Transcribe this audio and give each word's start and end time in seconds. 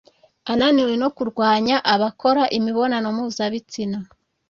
ananiwe 0.51 0.93
no 1.01 1.09
kurwanya 1.15 1.75
abakora 1.93 2.43
imibonano 2.57 3.07
mpuzabitsina 3.15 3.97